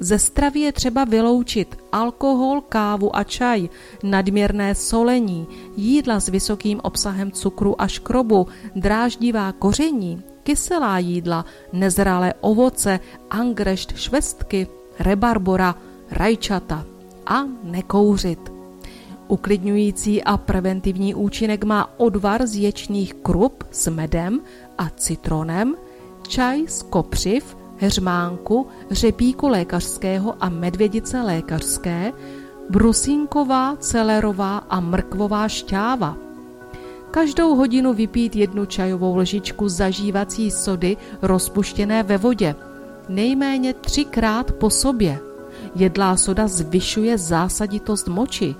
Ze 0.00 0.18
stravy 0.18 0.60
je 0.60 0.72
třeba 0.72 1.04
vyloučit 1.04 1.78
alkohol, 1.92 2.60
kávu 2.60 3.16
a 3.16 3.24
čaj, 3.24 3.68
nadměrné 4.02 4.74
solení, 4.74 5.46
jídla 5.76 6.20
s 6.20 6.28
vysokým 6.28 6.80
obsahem 6.82 7.32
cukru 7.32 7.82
a 7.82 7.86
škrobu, 7.86 8.46
dráždivá 8.76 9.52
koření, 9.52 10.22
kyselá 10.42 10.98
jídla, 10.98 11.44
nezralé 11.72 12.34
ovoce, 12.40 13.00
angrešt, 13.30 13.96
švestky, 13.96 14.66
rebarbora, 14.98 15.74
rajčata 16.10 16.86
a 17.26 17.44
nekouřit. 17.62 18.59
Uklidňující 19.30 20.24
a 20.24 20.36
preventivní 20.36 21.14
účinek 21.14 21.64
má 21.64 21.90
odvar 21.96 22.46
z 22.46 22.56
ječných 22.56 23.14
krup 23.14 23.64
s 23.70 23.86
medem 23.86 24.40
a 24.78 24.90
citronem, 24.90 25.74
čaj 26.28 26.66
z 26.66 26.82
kopřiv, 26.82 27.56
heřmánku, 27.78 28.66
řepíku 28.90 29.48
lékařského 29.48 30.34
a 30.40 30.48
medvědice 30.48 31.22
lékařské, 31.22 32.12
brusínková, 32.70 33.76
celerová 33.76 34.58
a 34.58 34.80
mrkvová 34.80 35.48
šťáva. 35.48 36.16
Každou 37.10 37.54
hodinu 37.54 37.94
vypít 37.94 38.36
jednu 38.36 38.66
čajovou 38.66 39.16
lžičku 39.16 39.68
zažívací 39.68 40.50
sody 40.50 40.96
rozpuštěné 41.22 42.02
ve 42.02 42.18
vodě, 42.18 42.54
nejméně 43.08 43.74
třikrát 43.74 44.52
po 44.52 44.70
sobě. 44.70 45.20
Jedlá 45.74 46.16
soda 46.16 46.48
zvyšuje 46.48 47.18
zásaditost 47.18 48.08
moči. 48.08 48.54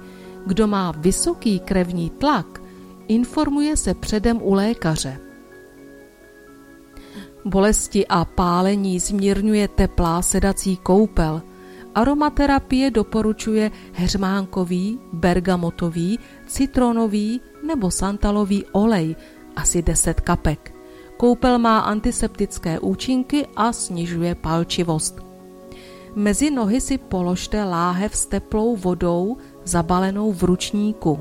Kdo 0.47 0.67
má 0.67 0.93
vysoký 0.97 1.61
krevní 1.61 2.11
tlak, 2.11 2.63
informuje 3.09 3.77
se 3.77 3.95
předem 3.95 4.41
u 4.43 4.55
lékaře. 4.55 5.21
Bolesti 7.45 8.07
a 8.07 8.25
pálení 8.25 9.01
zmírňuje 9.01 9.69
teplá 9.69 10.23
sedací 10.23 10.77
koupel. 10.77 11.43
Aromaterapie 11.95 12.91
doporučuje 12.91 13.71
heřmánkový, 13.93 14.99
bergamotový, 15.13 16.19
citronový 16.47 17.41
nebo 17.67 17.91
santalový 17.91 18.65
olej, 18.73 19.17
asi 19.57 19.83
10 19.83 20.21
kapek. 20.21 20.75
Koupel 21.17 21.59
má 21.59 21.79
antiseptické 21.79 22.81
účinky 22.81 23.47
a 23.57 23.73
snižuje 23.73 24.35
palčivost. 24.35 25.21
Mezi 26.15 26.51
nohy 26.51 26.81
si 26.81 26.99
položte 26.99 27.65
láhev 27.65 28.17
s 28.17 28.27
teplou 28.27 28.77
vodou 28.77 29.37
zabalenou 29.65 30.33
v 30.33 30.43
ručníku. 30.43 31.19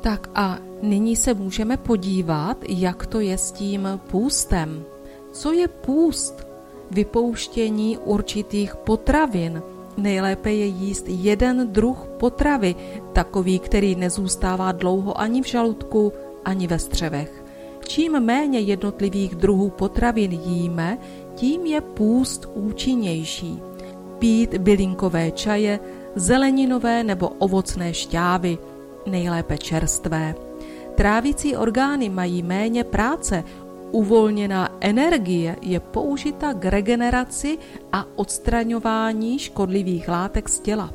Tak 0.00 0.30
a 0.34 0.58
nyní 0.82 1.16
se 1.16 1.34
můžeme 1.34 1.76
podívat, 1.76 2.56
jak 2.68 3.06
to 3.06 3.20
je 3.20 3.38
s 3.38 3.52
tím 3.52 3.88
půstem. 4.10 4.84
Co 5.32 5.52
je 5.52 5.68
půst? 5.68 6.46
Vypouštění 6.90 7.98
určitých 7.98 8.76
potravin. 8.76 9.62
Nejlépe 9.96 10.52
je 10.52 10.66
jíst 10.66 11.04
jeden 11.08 11.72
druh 11.72 11.98
potravy, 12.18 12.74
takový, 13.12 13.58
který 13.58 13.94
nezůstává 13.94 14.72
dlouho 14.72 15.20
ani 15.20 15.42
v 15.42 15.46
žaludku, 15.46 16.12
ani 16.44 16.66
ve 16.66 16.78
střevech. 16.78 17.44
Čím 17.88 18.20
méně 18.20 18.60
jednotlivých 18.60 19.34
druhů 19.34 19.70
potravin 19.70 20.32
jíme, 20.32 20.98
tím 21.34 21.66
je 21.66 21.80
půst 21.80 22.48
účinnější. 22.54 23.62
Pít 24.18 24.58
bylinkové 24.58 25.30
čaje, 25.30 25.80
zeleninové 26.14 27.04
nebo 27.04 27.28
ovocné 27.28 27.94
šťávy, 27.94 28.58
nejlépe 29.06 29.58
čerstvé. 29.58 30.34
Trávicí 30.94 31.56
orgány 31.56 32.08
mají 32.08 32.42
méně 32.42 32.84
práce, 32.84 33.44
uvolněná 33.90 34.68
energie 34.80 35.56
je 35.62 35.80
použita 35.80 36.52
k 36.54 36.64
regeneraci 36.64 37.58
a 37.92 38.06
odstraňování 38.16 39.38
škodlivých 39.38 40.08
látek 40.08 40.48
z 40.48 40.58
těla. 40.60 40.94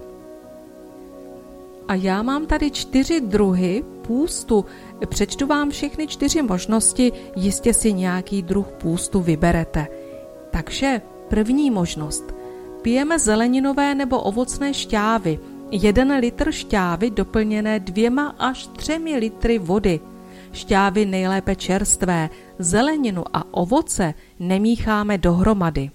A 1.88 1.96
já 1.96 2.22
mám 2.22 2.46
tady 2.46 2.72
čtyři 2.72 3.22
druhy 3.22 3.84
půstu. 4.02 4.66
Přečtu 5.10 5.48
vám 5.48 5.70
všechny 5.70 6.08
čtyři 6.08 6.42
možnosti, 6.42 7.12
jistě 7.36 7.74
si 7.74 7.94
nějaký 7.94 8.42
druh 8.42 8.68
půstu 8.68 9.22
vyberete. 9.22 9.88
Takže 10.52 11.02
první 11.28 11.72
možnost. 11.72 12.33
Pijeme 12.84 13.20
zeleninové 13.20 13.96
nebo 13.96 14.20
ovocné 14.20 14.74
šťávy– 14.74 15.40
1 15.74 16.18
litr 16.18 16.52
šťávy 16.52 17.10
doplněné 17.10 17.80
dvěma 17.80 18.36
až 18.40 18.68
třemi 18.68 19.18
litry 19.18 19.58
vody. 19.60 20.00
šťávy 20.54 21.06
nejlépe 21.06 21.56
čerstvé, 21.56 22.30
zeleninu 22.60 23.24
a 23.34 23.54
ovoce 23.54 24.14
nemícháme 24.40 25.18
dohromady. 25.18 25.92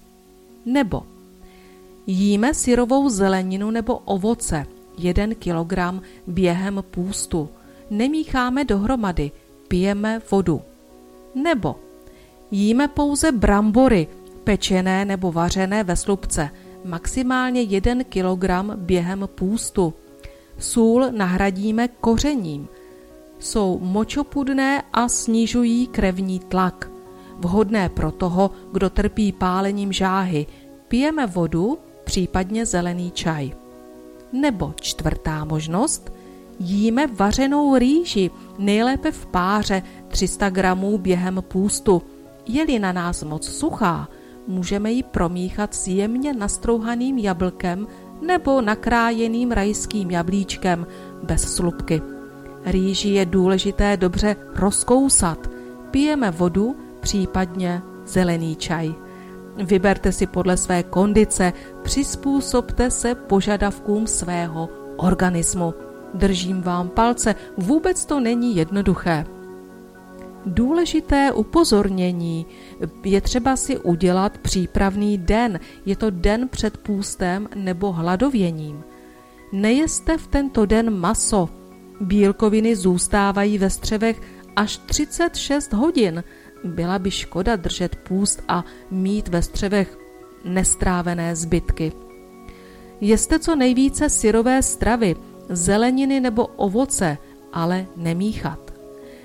Nebo 0.65 1.03
jíme 2.07 2.53
syrovou 2.53 3.09
zeleninu 3.09 3.71
nebo 3.71 3.97
ovoce 3.97 4.65
1 4.97 5.25
kg 5.39 6.03
během 6.27 6.83
půstu. 6.91 7.49
Nemícháme 7.89 8.65
dohromady, 8.65 9.31
pijeme 9.67 10.21
vodu. 10.31 10.61
Nebo 11.35 11.75
jíme 12.51 12.87
pouze 12.87 13.31
brambory, 13.31 14.07
pečené 14.43 15.05
nebo 15.05 15.31
vařené 15.31 15.83
ve 15.83 15.95
slupce, 15.95 16.49
maximálně 16.85 17.61
1 17.61 18.03
kg 18.03 18.75
během 18.75 19.29
půstu. 19.35 19.93
Sůl 20.57 21.05
nahradíme 21.11 21.87
kořením. 21.87 22.67
Jsou 23.39 23.79
močopudné 23.79 24.83
a 24.93 25.09
snižují 25.09 25.87
krevní 25.87 26.39
tlak. 26.39 26.91
Vhodné 27.37 27.89
pro 27.89 28.11
toho, 28.11 28.51
kdo 28.71 28.89
trpí 28.89 29.31
pálením 29.31 29.93
žáhy. 29.93 30.45
Pijeme 30.87 31.27
vodu, 31.27 31.77
případně 32.03 32.65
zelený 32.65 33.11
čaj. 33.11 33.51
Nebo 34.33 34.73
čtvrtá 34.81 35.45
možnost, 35.45 36.11
jíme 36.59 37.07
vařenou 37.07 37.77
rýži, 37.77 38.31
nejlépe 38.57 39.11
v 39.11 39.25
páře 39.25 39.83
300 40.07 40.49
gramů 40.49 40.97
během 40.97 41.43
půstu. 41.47 42.01
Je-li 42.47 42.79
na 42.79 42.91
nás 42.91 43.23
moc 43.23 43.49
suchá, 43.49 44.07
můžeme 44.49 44.91
ji 44.91 45.03
promíchat 45.03 45.73
s 45.73 45.87
jemně 45.87 46.33
nastrouhaným 46.33 47.17
jablkem 47.17 47.87
nebo 48.21 48.61
nakrájeným 48.61 49.51
rajským 49.51 50.11
jablíčkem 50.11 50.87
bez 51.23 51.55
slupky. 51.55 52.01
Rýži 52.65 53.09
je 53.09 53.25
důležité 53.25 53.97
dobře 53.97 54.35
rozkousat. 54.55 55.49
Pijeme 55.91 56.31
vodu, 56.31 56.75
případně 56.99 57.81
zelený 58.05 58.55
čaj. 58.55 58.93
Vyberte 59.55 60.11
si 60.11 60.27
podle 60.27 60.57
své 60.57 60.83
kondice, 60.83 61.53
přizpůsobte 61.83 62.91
se 62.91 63.15
požadavkům 63.15 64.07
svého 64.07 64.69
organismu. 64.97 65.73
Držím 66.13 66.61
vám 66.61 66.89
palce, 66.89 67.35
vůbec 67.57 68.05
to 68.05 68.19
není 68.19 68.55
jednoduché. 68.55 69.25
Důležité 70.49 71.31
upozornění 71.31 72.45
je 73.03 73.21
třeba 73.21 73.55
si 73.55 73.77
udělat 73.77 74.37
přípravný 74.37 75.17
den. 75.17 75.59
Je 75.85 75.95
to 75.95 76.09
den 76.09 76.49
před 76.49 76.77
půstem 76.77 77.49
nebo 77.55 77.91
hladověním. 77.91 78.83
Nejeste 79.51 80.17
v 80.17 80.27
tento 80.27 80.65
den 80.65 80.89
maso. 80.89 81.49
Bílkoviny 82.01 82.75
zůstávají 82.75 83.57
ve 83.57 83.69
střevech 83.69 84.21
až 84.55 84.77
36 84.77 85.73
hodin. 85.73 86.23
Byla 86.63 86.99
by 86.99 87.11
škoda 87.11 87.55
držet 87.55 87.95
půst 87.95 88.43
a 88.47 88.65
mít 88.91 89.27
ve 89.27 89.41
střevech 89.41 89.97
nestrávené 90.45 91.35
zbytky. 91.35 91.91
Jeste 93.01 93.39
co 93.39 93.55
nejvíce 93.55 94.09
syrové 94.09 94.63
stravy, 94.63 95.15
zeleniny 95.49 96.19
nebo 96.19 96.47
ovoce, 96.47 97.17
ale 97.53 97.85
nemíchat. 97.95 98.68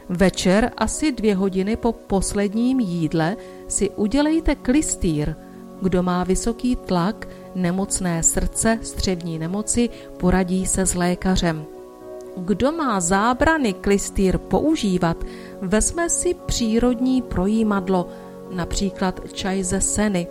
Večer 0.08 0.70
asi 0.76 1.12
dvě 1.12 1.34
hodiny 1.34 1.76
po 1.76 1.92
posledním 1.92 2.80
jídle 2.80 3.36
si 3.68 3.90
udělejte 3.90 4.54
klistýr. 4.54 5.34
Kdo 5.82 6.02
má 6.02 6.24
vysoký 6.24 6.76
tlak, 6.76 7.28
nemocné 7.54 8.22
srdce, 8.22 8.78
střevní 8.82 9.38
nemoci, 9.38 9.88
poradí 10.16 10.66
se 10.66 10.86
s 10.86 10.94
lékařem. 10.94 11.64
Kdo 12.36 12.72
má 12.72 13.00
zábrany 13.00 13.72
klistýr 13.72 14.38
používat, 14.38 15.24
vezme 15.60 16.10
si 16.10 16.34
přírodní 16.34 17.22
projímadlo, 17.22 18.08
například 18.50 19.20
čaj 19.32 19.62
ze 19.62 19.80
seny. 19.80 20.26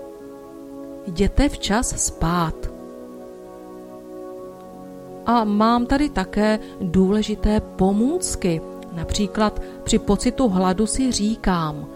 Jděte 1.07 1.49
včas 1.49 2.05
spát. 2.05 2.55
A 5.25 5.43
mám 5.43 5.85
tady 5.85 6.09
také 6.09 6.59
důležité 6.81 7.59
pomůcky– 7.59 8.61
Například 8.95 9.61
při 9.83 9.99
pocitu 9.99 10.49
hladu 10.49 10.87
si 10.87 11.11
říkám, 11.11 11.89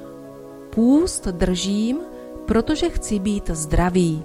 půst 0.70 1.28
držím, 1.28 2.00
protože 2.46 2.90
chci 2.90 3.20
být 3.20 3.50
zdravý. 3.50 4.24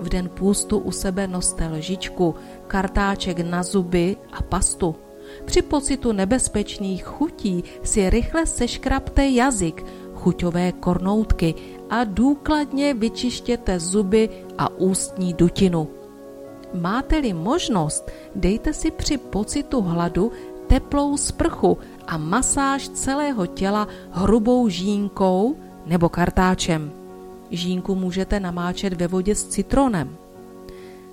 V 0.00 0.08
den 0.08 0.28
půstu 0.28 0.78
u 0.78 0.92
sebe 0.92 1.26
noste 1.28 1.68
lžičku, 1.68 2.34
kartáček 2.66 3.40
na 3.40 3.62
zuby 3.62 4.16
a 4.32 4.42
pastu. 4.42 4.94
Při 5.44 5.62
pocitu 5.62 6.12
nebezpečných 6.12 7.04
chutí 7.04 7.64
si 7.82 8.10
rychle 8.10 8.46
seškrapte 8.46 9.26
jazyk, 9.26 9.84
chuťové 10.14 10.72
kornoutky 10.72 11.54
a 11.90 12.04
důkladně 12.04 12.94
vyčištěte 12.94 13.80
zuby 13.80 14.28
a 14.58 14.68
ústní 14.68 15.34
dutinu. 15.34 15.88
Máte-li 16.74 17.32
možnost, 17.32 18.10
dejte 18.34 18.72
si 18.72 18.90
při 18.90 19.18
pocitu 19.18 19.80
hladu 19.80 20.32
teplou 20.66 21.16
sprchu 21.16 21.78
a 22.06 22.16
masáž 22.16 22.88
celého 22.88 23.46
těla 23.46 23.88
hrubou 24.10 24.68
žínkou 24.68 25.56
nebo 25.86 26.08
kartáčem. 26.08 26.92
Žínku 27.50 27.94
můžete 27.94 28.40
namáčet 28.40 28.92
ve 28.92 29.06
vodě 29.06 29.34
s 29.34 29.44
citronem. 29.44 30.16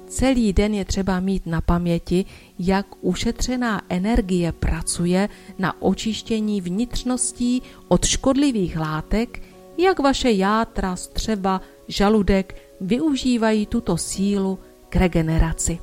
Celý 0.08 0.54
den 0.54 0.74
je 0.74 0.86
třeba 0.86 1.20
mít 1.20 1.46
na 1.46 1.62
paměti, 1.62 2.26
jak 2.60 2.86
ušetřená 3.02 3.82
energie 3.90 4.52
pracuje 4.52 5.30
na 5.60 5.82
očištění 5.82 6.62
vnitřností 6.62 7.62
od 7.88 8.06
škodlivých 8.06 8.78
látek, 8.78 9.42
jak 9.78 10.00
vaše 10.00 10.32
játra, 10.32 10.96
střeva, 10.96 11.62
žaludek 11.88 12.56
využívají 12.82 13.66
tuto 13.66 13.98
sílu 13.98 14.60
k 14.90 14.96
regeneraci. 14.96 15.80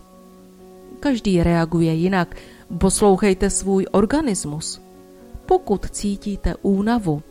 Každý 1.00 1.42
reaguje 1.42 1.94
jinak, 1.94 2.36
Poslouchejte 2.76 3.50
svůj 3.50 3.86
organismus. 3.90 4.80
Pokud 5.46 5.90
cítíte 5.90 6.54
únavu, 6.62 7.22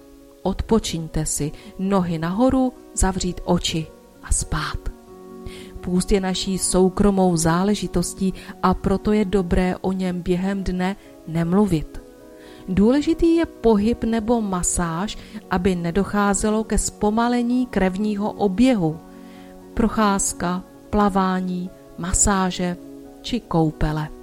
odpočiňte 0.44 1.26
si, 1.26 1.52
nohy 1.80 2.18
nahoru, 2.18 2.74
zavřít 2.94 3.42
oči 3.46 3.88
a 4.24 4.34
spát. 4.34 4.78
Půst 5.82 6.12
je 6.12 6.22
naší 6.22 6.58
soukromou 6.58 7.38
záležitostí 7.38 8.34
a 8.64 8.74
proto 8.74 9.12
je 9.12 9.26
dobré 9.26 9.76
o 9.82 9.92
něm 9.92 10.22
během 10.22 10.64
dne 10.64 10.96
nemluvit. 11.28 12.02
Důležitý 12.68 13.36
je 13.36 13.46
pohyb 13.46 14.04
nebo 14.04 14.42
masáž, 14.42 15.18
aby 15.50 15.76
nedocházelo 15.76 16.64
ke 16.64 16.78
zpomalení 16.78 17.66
krevního 17.66 18.32
oběhu. 18.32 19.00
Procházka, 19.74 20.64
plavání, 20.90 21.70
masáže 21.98 22.78
či 23.22 23.40
koupele 23.40 24.17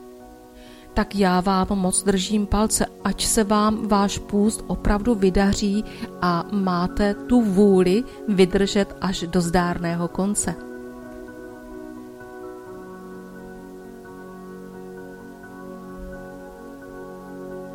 tak 0.95 1.15
já 1.15 1.41
vám 1.41 1.69
moc 1.75 2.03
držím 2.03 2.47
palce, 2.47 2.87
ať 3.05 3.25
se 3.25 3.45
vám 3.45 3.89
váš 3.89 4.19
půst 4.19 4.65
opravdu 4.67 5.15
vydaří 5.15 5.85
a 6.23 6.45
máte 6.53 7.15
tu 7.15 7.43
vůli 7.43 8.05
vydržet 8.29 8.97
až 9.01 9.21
do 9.21 9.41
zdárného 9.41 10.09
konce. 10.09 10.55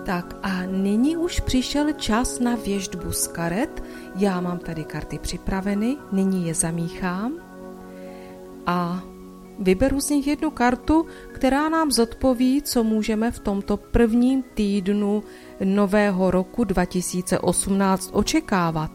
Tak 0.06 0.36
a 0.44 0.66
nyní 0.66 1.18
už 1.18 1.40
přišel 1.40 1.94
čas 1.94 2.40
na 2.40 2.56
věždbu 2.56 3.12
z 3.12 3.28
karet. 3.28 3.84
Já 4.16 4.42
mám 4.42 4.58
tady 4.58 4.84
karty 4.84 5.20
připraveny, 5.20 5.98
nyní 6.12 6.48
je 6.48 6.54
zamíchám 6.54 7.34
a 8.66 9.04
Vyberu 9.60 10.02
z 10.02 10.10
nich 10.10 10.28
jednu 10.28 10.52
kartu, 10.52 11.06
která 11.32 11.69
nám 11.69 11.91
zodpoví, 11.91 12.62
co 12.62 12.84
můžeme 12.84 13.32
v 13.32 13.39
tomto 13.39 13.78
prvním 13.78 14.43
týdnu 14.54 15.24
nového 15.63 16.32
roku 16.32 16.63
2018 16.63 18.10
očekávat. 18.13 18.91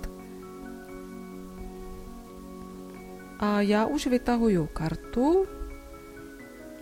A 3.38 3.61
já 3.61 3.87
už 3.87 4.07
vytahuju 4.07 4.68
kartu 4.72 5.44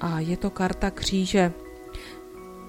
a 0.01 0.21
je 0.21 0.37
to 0.37 0.51
karta 0.51 0.91
kříže. 0.91 1.53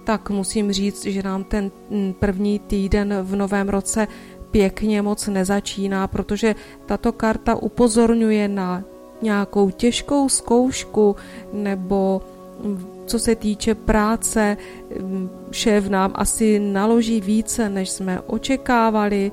Tak 0.04 0.30
musím 0.30 0.72
říct, 0.72 1.06
že 1.06 1.24
nám 1.24 1.44
ten 1.44 1.72
první 2.20 2.60
týden 2.60 3.14
v 3.22 3.36
novém 3.36 3.70
roce 3.70 4.08
pěkně 4.52 5.02
moc 5.02 5.28
nezačíná, 5.28 6.08
protože 6.08 6.56
tato 6.86 7.12
karta 7.12 7.56
upozorňuje 7.56 8.48
na 8.48 8.84
nějakou 9.24 9.70
těžkou 9.70 10.30
zkoušku 10.30 11.16
nebo 11.54 12.22
co 13.06 13.20
se 13.20 13.36
týče 13.36 13.76
práce, 13.76 14.58
šéf 15.52 15.90
nám 15.90 16.12
asi 16.16 16.60
naloží 16.60 17.22
více, 17.22 17.70
než 17.70 17.90
jsme 17.90 18.22
očekávali. 18.22 19.32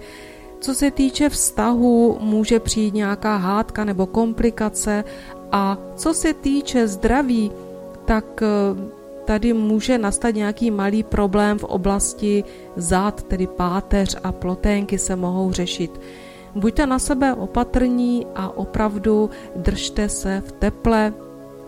Co 0.61 0.75
se 0.75 0.91
týče 0.91 1.29
vztahu, 1.29 2.19
může 2.21 2.61
přijít 2.61 2.95
nějaká 2.95 3.37
hádka 3.37 3.85
nebo 3.85 4.07
komplikace 4.07 5.05
a 5.53 5.79
co 5.97 6.15
se 6.15 6.35
týče 6.35 6.89
zdraví, 6.89 7.53
tak 8.05 8.43
eh, 8.43 8.47
tady 9.25 9.53
může 9.53 9.99
nastat 9.99 10.35
nějaký 10.35 10.71
malý 10.71 11.03
problém 11.03 11.59
v 11.59 11.65
oblasti 11.65 12.45
zad, 12.77 13.23
tedy 13.23 13.47
páteř 13.47 14.17
a 14.23 14.33
ploténky 14.33 14.99
se 14.99 15.17
mohou 15.17 15.53
řešit. 15.53 16.01
Buďte 16.55 16.87
na 16.87 16.99
sebe 16.99 17.35
opatrní 17.35 18.27
a 18.35 18.57
opravdu 18.57 19.31
držte 19.57 20.09
se 20.09 20.43
v 20.47 20.53
teple 20.53 21.13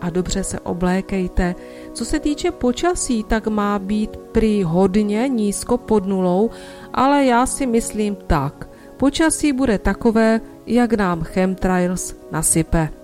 a 0.01 0.11
dobře 0.11 0.45
se 0.45 0.61
oblékejte. 0.61 1.55
Co 1.93 2.05
se 2.05 2.21
týče 2.21 2.51
počasí, 2.51 3.25
tak 3.25 3.47
má 3.47 3.79
být 3.79 4.17
prý 4.17 4.63
hodně 4.63 5.29
nízko 5.29 5.79
pod 5.79 6.07
nulou, 6.07 6.51
ale 6.93 7.25
já 7.25 7.47
si 7.47 7.67
myslím 7.67 8.17
tak. 8.27 8.69
Počasí 8.97 9.53
bude 9.53 9.79
takové, 9.79 10.41
jak 10.67 10.93
nám 10.93 11.23
chemtrails 11.23 12.15
nasype. 12.33 13.02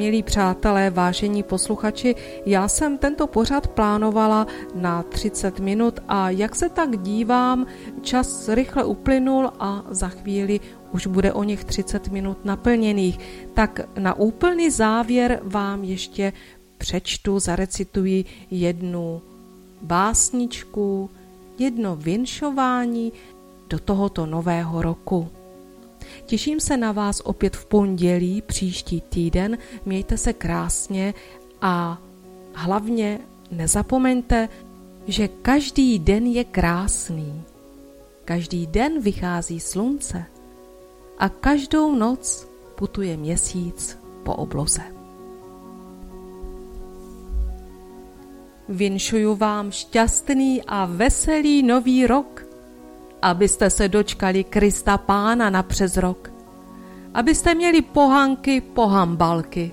Milí 0.00 0.22
přátelé, 0.22 0.90
vážení 0.90 1.42
posluchači, 1.42 2.14
já 2.46 2.68
jsem 2.68 2.98
tento 2.98 3.26
pořad 3.26 3.66
plánovala 3.66 4.46
na 4.74 5.02
30 5.02 5.60
minut 5.60 6.00
a 6.08 6.30
jak 6.30 6.54
se 6.54 6.68
tak 6.68 7.02
dívám, 7.02 7.66
čas 8.02 8.48
rychle 8.48 8.84
uplynul 8.84 9.50
a 9.58 9.84
za 9.90 10.08
chvíli 10.08 10.60
už 10.92 11.06
bude 11.06 11.32
o 11.32 11.44
něch 11.44 11.64
30 11.64 12.08
minut 12.08 12.44
naplněných. 12.44 13.18
Tak 13.54 13.80
na 13.98 14.14
úplný 14.14 14.70
závěr 14.70 15.40
vám 15.42 15.84
ještě 15.84 16.32
přečtu, 16.78 17.38
zarecituji 17.38 18.24
jednu 18.50 19.22
básničku, 19.82 21.10
jedno 21.58 21.96
vinšování 21.96 23.12
do 23.68 23.78
tohoto 23.78 24.26
nového 24.26 24.82
roku. 24.82 25.39
Těším 26.30 26.60
se 26.60 26.76
na 26.76 26.92
vás 26.92 27.20
opět 27.24 27.56
v 27.56 27.66
pondělí 27.66 28.42
příští 28.42 29.00
týden. 29.00 29.58
Mějte 29.84 30.16
se 30.16 30.32
krásně 30.32 31.14
a 31.60 32.02
hlavně 32.54 33.18
nezapomeňte, 33.50 34.48
že 35.06 35.28
každý 35.28 35.98
den 35.98 36.26
je 36.26 36.44
krásný. 36.44 37.42
Každý 38.24 38.66
den 38.66 39.00
vychází 39.00 39.60
slunce 39.60 40.24
a 41.18 41.28
každou 41.28 41.94
noc 41.94 42.48
putuje 42.74 43.16
měsíc 43.16 43.98
po 44.22 44.34
obloze. 44.34 44.82
Vinšuju 48.68 49.34
vám 49.34 49.70
šťastný 49.70 50.62
a 50.62 50.86
veselý 50.86 51.62
nový 51.62 52.06
rok– 52.06 52.46
abyste 53.22 53.70
se 53.70 53.88
dočkali 53.88 54.44
Krista 54.44 54.98
Pána 54.98 55.50
na 55.50 55.62
přes 55.62 55.96
rok, 55.96 56.32
abyste 57.14 57.54
měli 57.54 57.82
pohanky 57.82 58.60
pohambalky, 58.60 59.72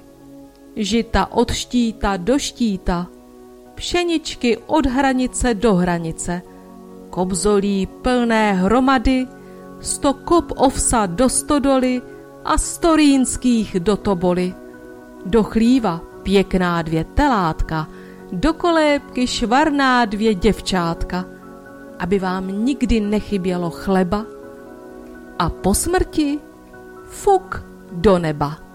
žita 0.76 1.32
od 1.32 1.52
štíta 1.52 2.18
do 2.18 2.40
štíta, 2.40 3.08
pšeničky 3.76 4.58
od 4.58 4.86
hranice 4.86 5.54
do 5.54 5.74
hranice, 5.74 6.42
kobzolí 7.10 7.86
plné 7.86 8.54
hromady, 8.54 9.28
sto 9.80 10.14
kop 10.14 10.52
ovsa 10.56 11.06
do 11.06 11.30
stodoly 11.30 12.02
a 12.46 12.58
sto 12.58 12.96
rýnských 12.96 13.80
do 13.80 13.98
toboly, 13.98 14.54
do 15.26 15.44
chlíva 15.44 16.02
pěkná 16.24 16.82
dvě 16.82 17.04
telátka, 17.04 17.88
do 18.32 18.54
kolébky 18.54 19.28
švarná 19.28 20.06
dvě 20.06 20.34
děvčátka– 20.34 21.26
aby 22.00 22.20
vám 22.20 22.66
nikdy 22.66 23.00
nechybělo 23.00 23.70
chleba 23.70 24.26
a 25.40 25.50
po 25.50 25.74
smrti 25.74 26.40
fuk 27.10 27.66
do 27.92 28.20
neba. 28.20 28.67